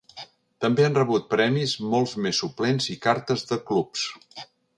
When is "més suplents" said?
2.27-2.89